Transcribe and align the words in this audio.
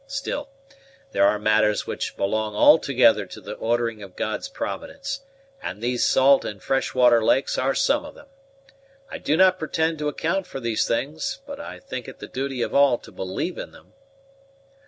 Still, 0.07 0.49
there 1.11 1.27
are 1.27 1.37
matters 1.37 1.85
which 1.85 2.17
belong 2.17 2.55
altogether 2.55 3.27
to 3.27 3.39
the 3.39 3.53
ordering 3.53 4.01
of 4.01 4.15
God's 4.15 4.49
providence; 4.49 5.19
and 5.61 5.79
these 5.79 6.03
salt 6.07 6.43
and 6.43 6.59
fresh 6.59 6.95
water 6.95 7.23
lakes 7.23 7.55
are 7.59 7.75
some 7.75 8.03
of 8.03 8.15
them. 8.15 8.25
I 9.11 9.19
do 9.19 9.37
not 9.37 9.59
pretend 9.59 9.99
to 9.99 10.07
account 10.07 10.47
for 10.47 10.59
these 10.59 10.87
things, 10.87 11.41
but 11.45 11.59
I 11.59 11.77
think 11.79 12.07
it 12.07 12.17
the 12.17 12.27
duty 12.27 12.63
of 12.63 12.73
all 12.73 12.97
to 12.97 13.11
believe 13.11 13.59
in 13.59 13.69
them." 13.73 13.93